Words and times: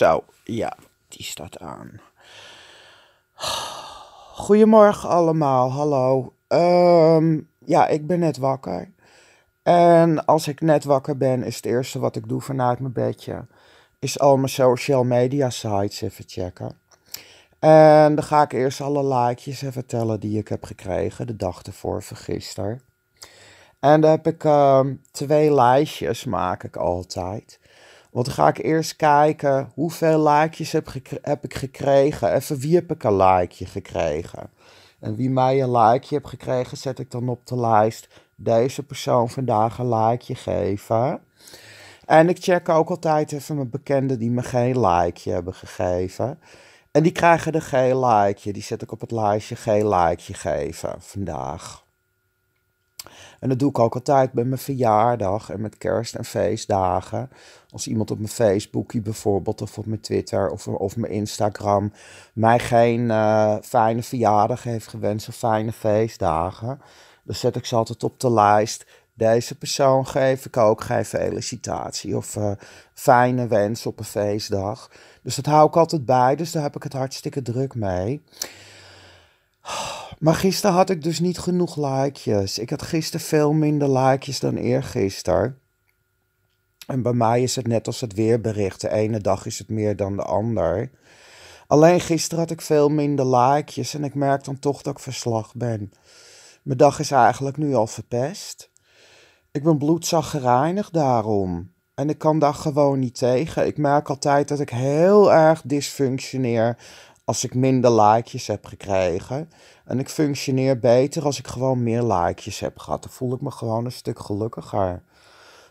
Zo, 0.00 0.24
ja, 0.44 0.76
die 1.08 1.24
staat 1.24 1.58
aan. 1.58 2.00
Goedemorgen 4.34 5.08
allemaal, 5.08 5.72
hallo. 5.72 6.34
Ehm, 6.48 7.40
ja, 7.58 7.86
ik 7.86 8.06
ben 8.06 8.18
net 8.18 8.36
wakker. 8.36 8.90
En 9.62 10.24
als 10.24 10.48
ik 10.48 10.60
net 10.60 10.84
wakker 10.84 11.16
ben, 11.16 11.42
is 11.42 11.56
het 11.56 11.64
eerste 11.64 11.98
wat 11.98 12.16
ik 12.16 12.28
doe 12.28 12.40
vanuit 12.40 12.80
mijn 12.80 12.92
bedje, 12.92 13.46
is 13.98 14.18
al 14.18 14.36
mijn 14.36 14.48
social 14.48 15.04
media 15.04 15.50
sites 15.50 16.00
even 16.00 16.24
checken. 16.26 16.78
En 17.58 18.14
dan 18.14 18.24
ga 18.24 18.42
ik 18.42 18.52
eerst 18.52 18.80
alle 18.80 19.14
likejes 19.14 19.62
even 19.62 19.86
tellen 19.86 20.20
die 20.20 20.38
ik 20.38 20.48
heb 20.48 20.64
gekregen 20.64 21.26
de 21.26 21.36
dag 21.36 21.62
ervoor, 21.62 22.02
van 22.02 22.16
gisteren. 22.16 22.82
En 23.80 24.00
dan 24.00 24.10
heb 24.10 24.26
ik 24.26 24.44
ehm, 24.44 24.94
twee 25.10 25.54
lijstjes, 25.54 26.24
maak 26.24 26.64
ik 26.64 26.76
altijd. 26.76 27.60
Want 28.10 28.26
dan 28.26 28.34
ga 28.34 28.48
ik 28.48 28.58
eerst 28.58 28.96
kijken 28.96 29.70
hoeveel 29.74 30.28
likejes 30.28 30.72
heb, 30.72 30.92
heb 31.22 31.44
ik 31.44 31.54
gekregen. 31.54 32.34
Even 32.34 32.58
wie 32.58 32.74
heb 32.74 32.90
ik 32.90 33.04
een 33.04 33.16
likeje 33.16 33.66
gekregen. 33.66 34.50
En 35.00 35.16
wie 35.16 35.30
mij 35.30 35.62
een 35.62 35.70
likeje 35.70 36.14
heeft 36.14 36.28
gekregen, 36.28 36.76
zet 36.76 36.98
ik 36.98 37.10
dan 37.10 37.28
op 37.28 37.46
de 37.46 37.60
lijst. 37.60 38.08
Deze 38.34 38.82
persoon 38.82 39.28
vandaag 39.30 39.78
een 39.78 39.94
likeje 39.94 40.34
geven. 40.34 41.20
En 42.06 42.28
ik 42.28 42.42
check 42.42 42.68
ook 42.68 42.90
altijd 42.90 43.32
even 43.32 43.54
mijn 43.54 43.70
bekenden 43.70 44.18
die 44.18 44.30
me 44.30 44.42
geen 44.42 44.80
likeje 44.80 45.34
hebben 45.34 45.54
gegeven. 45.54 46.38
En 46.90 47.02
die 47.02 47.12
krijgen 47.12 47.52
er 47.52 47.62
geen 47.62 47.98
likeje. 47.98 48.52
Die 48.52 48.62
zet 48.62 48.82
ik 48.82 48.92
op 48.92 49.00
het 49.00 49.10
lijstje 49.10 49.56
geen 49.56 49.88
likeje 49.88 50.34
geven 50.34 50.94
vandaag. 50.98 51.84
En 53.40 53.48
dat 53.48 53.58
doe 53.58 53.68
ik 53.68 53.78
ook 53.78 53.94
altijd 53.94 54.32
bij 54.32 54.44
mijn 54.44 54.60
verjaardag 54.60 55.50
en 55.50 55.60
met 55.60 55.78
kerst- 55.78 56.14
en 56.14 56.24
feestdagen. 56.24 57.30
Als 57.70 57.86
iemand 57.86 58.10
op 58.10 58.18
mijn 58.18 58.30
Facebookie 58.30 59.00
bijvoorbeeld, 59.00 59.62
of 59.62 59.78
op 59.78 59.86
mijn 59.86 60.00
Twitter 60.00 60.50
of, 60.50 60.68
of 60.68 60.96
mijn 60.96 61.12
Instagram 61.12 61.92
mij 62.32 62.58
geen 62.58 63.00
uh, 63.00 63.56
fijne 63.62 64.02
verjaardag 64.02 64.62
heeft 64.62 64.86
gewenst 64.86 65.28
of 65.28 65.34
fijne 65.34 65.72
feestdagen, 65.72 66.80
dan 67.24 67.34
zet 67.34 67.56
ik 67.56 67.64
ze 67.64 67.76
altijd 67.76 68.04
op 68.04 68.20
de 68.20 68.32
lijst. 68.32 68.86
Deze 69.14 69.58
persoon 69.58 70.06
geef 70.06 70.46
ik 70.46 70.56
ook 70.56 70.80
geen 70.80 71.04
felicitatie 71.04 72.16
of 72.16 72.36
uh, 72.36 72.50
fijne 72.94 73.46
wens 73.46 73.86
op 73.86 73.98
een 73.98 74.04
feestdag. 74.04 74.90
Dus 75.22 75.34
dat 75.34 75.46
hou 75.46 75.66
ik 75.66 75.76
altijd 75.76 76.04
bij, 76.04 76.36
dus 76.36 76.52
daar 76.52 76.62
heb 76.62 76.76
ik 76.76 76.82
het 76.82 76.92
hartstikke 76.92 77.42
druk 77.42 77.74
mee. 77.74 78.22
Maar 80.18 80.34
gisteren 80.34 80.76
had 80.76 80.90
ik 80.90 81.02
dus 81.02 81.20
niet 81.20 81.38
genoeg 81.38 81.76
likejes. 81.76 82.58
Ik 82.58 82.70
had 82.70 82.82
gisteren 82.82 83.26
veel 83.26 83.52
minder 83.52 83.98
likejes 83.98 84.40
dan 84.40 84.56
eergisteren. 84.56 85.58
En 86.86 87.02
bij 87.02 87.12
mij 87.12 87.42
is 87.42 87.56
het 87.56 87.66
net 87.66 87.86
als 87.86 88.00
het 88.00 88.14
weerbericht. 88.14 88.80
De 88.80 88.90
ene 88.90 89.20
dag 89.20 89.46
is 89.46 89.58
het 89.58 89.68
meer 89.68 89.96
dan 89.96 90.16
de 90.16 90.22
ander. 90.22 90.90
Alleen 91.66 92.00
gisteren 92.00 92.38
had 92.38 92.50
ik 92.50 92.60
veel 92.60 92.88
minder 92.88 93.36
likejes 93.36 93.94
en 93.94 94.04
ik 94.04 94.14
merk 94.14 94.44
dan 94.44 94.58
toch 94.58 94.82
dat 94.82 94.92
ik 94.92 95.02
verslag 95.02 95.54
ben. 95.54 95.92
Mijn 96.62 96.78
dag 96.78 96.98
is 96.98 97.10
eigenlijk 97.10 97.56
nu 97.56 97.74
al 97.74 97.86
verpest. 97.86 98.70
Ik 99.50 99.62
ben 99.62 99.78
bloedzaggereinig 99.78 100.90
daarom. 100.90 101.72
En 101.94 102.08
ik 102.08 102.18
kan 102.18 102.38
daar 102.38 102.54
gewoon 102.54 102.98
niet 102.98 103.18
tegen. 103.18 103.66
Ik 103.66 103.78
merk 103.78 104.08
altijd 104.08 104.48
dat 104.48 104.60
ik 104.60 104.70
heel 104.70 105.32
erg 105.32 105.62
dysfunctioneer 105.64 106.76
als 107.30 107.44
ik 107.44 107.54
minder 107.54 107.92
likejes 108.00 108.46
heb 108.46 108.66
gekregen. 108.66 109.50
En 109.84 109.98
ik 109.98 110.08
functioneer 110.08 110.78
beter 110.78 111.24
als 111.24 111.38
ik 111.38 111.46
gewoon 111.46 111.82
meer 111.82 112.02
likejes 112.02 112.60
heb 112.60 112.78
gehad. 112.78 113.02
Dan 113.02 113.12
voel 113.12 113.34
ik 113.34 113.40
me 113.40 113.50
gewoon 113.50 113.84
een 113.84 113.92
stuk 113.92 114.18
gelukkiger. 114.18 115.02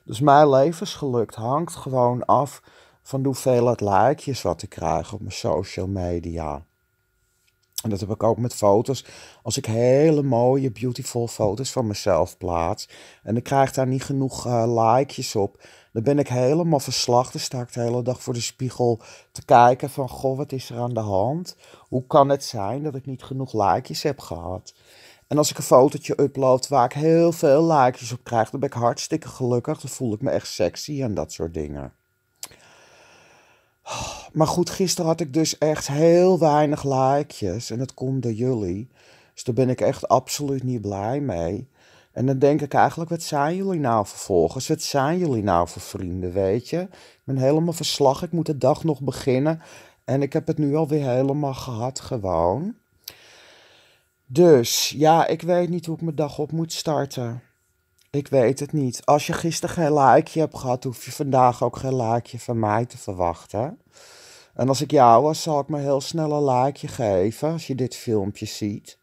Dus 0.03 0.19
mijn 0.19 0.49
levensgeluk 0.49 1.33
hangt 1.33 1.75
gewoon 1.75 2.25
af 2.25 2.61
van 3.01 3.21
de 3.21 3.27
hoeveelheid 3.27 3.81
likejes 3.81 4.41
wat 4.41 4.61
ik 4.61 4.69
krijg 4.69 5.13
op 5.13 5.19
mijn 5.19 5.31
social 5.31 5.87
media. 5.87 6.65
En 7.83 7.89
dat 7.89 7.99
heb 7.99 8.09
ik 8.09 8.23
ook 8.23 8.37
met 8.37 8.53
foto's. 8.53 9.05
Als 9.43 9.57
ik 9.57 9.65
hele 9.65 10.23
mooie, 10.23 10.71
beautiful 10.71 11.27
foto's 11.27 11.71
van 11.71 11.87
mezelf 11.87 12.37
plaats. 12.37 12.89
En 13.23 13.37
ik 13.37 13.43
krijg 13.43 13.71
daar 13.71 13.87
niet 13.87 14.03
genoeg 14.03 14.47
uh, 14.47 14.95
likejes 14.95 15.35
op. 15.35 15.63
Dan 15.91 16.03
ben 16.03 16.19
ik 16.19 16.27
helemaal 16.27 16.79
verslag. 16.79 17.31
Dan 17.31 17.41
sta 17.41 17.61
ik 17.61 17.73
de 17.73 17.81
hele 17.81 18.01
dag 18.01 18.21
voor 18.21 18.33
de 18.33 18.41
spiegel 18.41 18.99
te 19.31 19.45
kijken 19.45 19.89
van... 19.89 20.09
Goh, 20.09 20.37
wat 20.37 20.51
is 20.51 20.69
er 20.69 20.77
aan 20.77 20.93
de 20.93 20.99
hand? 20.99 21.55
Hoe 21.79 22.03
kan 22.07 22.29
het 22.29 22.43
zijn 22.43 22.83
dat 22.83 22.95
ik 22.95 23.05
niet 23.05 23.23
genoeg 23.23 23.53
likejes 23.53 24.03
heb 24.03 24.19
gehad? 24.19 24.73
En 25.27 25.37
als 25.37 25.49
ik 25.49 25.57
een 25.57 25.63
fotootje 25.63 26.21
upload 26.21 26.67
waar 26.67 26.85
ik 26.85 26.93
heel 26.93 27.31
veel 27.31 27.67
likejes 27.71 28.11
op 28.11 28.23
krijg... 28.23 28.49
dan 28.49 28.59
ben 28.59 28.69
ik 28.69 28.75
hartstikke 28.75 29.27
gelukkig. 29.27 29.79
Dan 29.79 29.89
voel 29.89 30.13
ik 30.13 30.21
me 30.21 30.29
echt 30.29 30.47
sexy 30.47 31.01
en 31.03 31.13
dat 31.13 31.31
soort 31.31 31.53
dingen. 31.53 31.93
Maar 34.33 34.47
goed, 34.47 34.69
gisteren 34.69 35.09
had 35.09 35.19
ik 35.19 35.33
dus 35.33 35.57
echt 35.57 35.87
heel 35.87 36.39
weinig 36.39 36.83
likejes. 36.83 37.69
En 37.69 37.77
dat 37.77 37.93
komt 37.93 38.23
door 38.23 38.31
jullie. 38.31 38.87
Dus 39.33 39.43
daar 39.43 39.55
ben 39.55 39.69
ik 39.69 39.81
echt 39.81 40.07
absoluut 40.07 40.63
niet 40.63 40.81
blij 40.81 41.19
mee. 41.19 41.67
En 42.11 42.25
dan 42.25 42.39
denk 42.39 42.61
ik 42.61 42.73
eigenlijk, 42.73 43.09
wat 43.09 43.21
zijn 43.21 43.55
jullie 43.55 43.79
nou 43.79 44.05
vervolgens? 44.05 44.67
Wat 44.67 44.81
zijn 44.81 45.17
jullie 45.17 45.43
nou 45.43 45.67
voor 45.67 45.81
vrienden, 45.81 46.31
weet 46.31 46.69
je? 46.69 46.79
Ik 46.79 47.21
ben 47.23 47.37
helemaal 47.37 47.73
verslag, 47.73 48.23
ik 48.23 48.31
moet 48.31 48.45
de 48.45 48.57
dag 48.57 48.83
nog 48.83 49.01
beginnen. 49.01 49.61
En 50.03 50.21
ik 50.21 50.33
heb 50.33 50.47
het 50.47 50.57
nu 50.57 50.75
alweer 50.75 51.09
helemaal 51.09 51.53
gehad, 51.53 51.99
gewoon. 51.99 52.75
Dus 54.25 54.93
ja, 54.97 55.27
ik 55.27 55.41
weet 55.41 55.69
niet 55.69 55.85
hoe 55.85 55.95
ik 55.95 56.01
mijn 56.01 56.15
dag 56.15 56.39
op 56.39 56.51
moet 56.51 56.73
starten. 56.73 57.41
Ik 58.09 58.27
weet 58.27 58.59
het 58.59 58.71
niet. 58.73 59.05
Als 59.05 59.27
je 59.27 59.33
gisteren 59.33 59.75
geen 59.75 59.93
likeje 59.93 60.39
hebt 60.39 60.57
gehad, 60.57 60.83
hoef 60.83 61.05
je 61.05 61.11
vandaag 61.11 61.63
ook 61.63 61.77
geen 61.77 61.95
likeje 61.95 62.39
van 62.39 62.59
mij 62.59 62.85
te 62.85 62.97
verwachten. 62.97 63.79
En 64.53 64.67
als 64.67 64.81
ik 64.81 64.91
jou 64.91 65.23
was, 65.23 65.41
zal 65.41 65.59
ik 65.59 65.67
me 65.67 65.79
heel 65.79 66.01
snel 66.01 66.31
een 66.31 66.55
likeje 66.55 66.87
geven 66.87 67.51
als 67.51 67.67
je 67.67 67.75
dit 67.75 67.95
filmpje 67.95 68.45
ziet. 68.45 68.97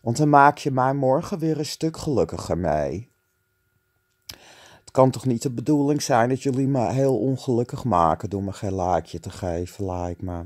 Want 0.00 0.16
dan 0.16 0.28
maak 0.28 0.58
je 0.58 0.70
mij 0.70 0.94
morgen 0.94 1.38
weer 1.38 1.58
een 1.58 1.64
stuk 1.64 1.96
gelukkiger 1.96 2.58
mee. 2.58 3.08
Het 4.80 4.90
kan 4.98 5.10
toch 5.10 5.26
niet 5.26 5.42
de 5.42 5.50
bedoeling 5.50 6.02
zijn 6.02 6.28
dat 6.28 6.42
jullie 6.42 6.68
me 6.68 6.92
heel 6.92 7.18
ongelukkig 7.18 7.84
maken 7.84 8.30
door 8.30 8.42
me 8.42 8.52
geen 8.52 8.76
likeje 8.76 9.20
te 9.20 9.30
geven, 9.30 9.92
like 9.92 10.24
me. 10.24 10.44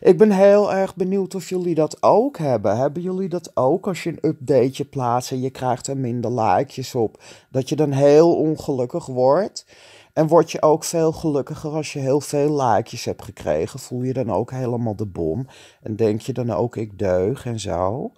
Ik 0.00 0.18
ben 0.18 0.30
heel 0.30 0.72
erg 0.72 0.96
benieuwd 0.96 1.34
of 1.34 1.48
jullie 1.48 1.74
dat 1.74 2.02
ook 2.02 2.38
hebben. 2.38 2.76
Hebben 2.76 3.02
jullie 3.02 3.28
dat 3.28 3.56
ook 3.56 3.86
als 3.86 4.02
je 4.02 4.10
een 4.10 4.28
updateje 4.28 4.84
plaatst 4.84 5.30
en 5.30 5.40
je 5.40 5.50
krijgt 5.50 5.86
er 5.86 5.96
minder 5.96 6.40
likejes 6.40 6.94
op? 6.94 7.22
Dat 7.50 7.68
je 7.68 7.76
dan 7.76 7.92
heel 7.92 8.36
ongelukkig 8.36 9.06
wordt? 9.06 9.66
En 10.12 10.26
word 10.26 10.50
je 10.50 10.62
ook 10.62 10.84
veel 10.84 11.12
gelukkiger 11.12 11.70
als 11.70 11.92
je 11.92 11.98
heel 11.98 12.20
veel 12.20 12.62
likejes 12.62 13.04
hebt 13.04 13.24
gekregen? 13.24 13.78
Voel 13.78 14.02
je 14.02 14.12
dan 14.12 14.32
ook 14.32 14.50
helemaal 14.50 14.96
de 14.96 15.06
bom? 15.06 15.46
En 15.82 15.96
denk 15.96 16.20
je 16.20 16.32
dan 16.32 16.50
ook 16.50 16.76
ik 16.76 16.98
deug 16.98 17.46
en 17.46 17.60
zo? 17.60 18.12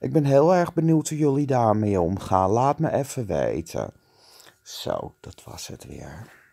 Ik 0.00 0.12
ben 0.12 0.24
heel 0.24 0.54
erg 0.54 0.72
benieuwd 0.72 1.08
hoe 1.08 1.18
jullie 1.18 1.46
daarmee 1.46 2.00
omgaan. 2.00 2.50
Laat 2.50 2.78
me 2.78 2.92
even 2.92 3.26
weten. 3.26 3.92
Zo, 4.62 5.14
dat 5.20 5.42
was 5.44 5.66
het 5.66 5.86
weer. 5.86 6.43